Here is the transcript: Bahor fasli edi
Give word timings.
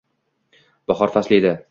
Bahor 0.91 1.13
fasli 1.17 1.39
edi 1.41 1.55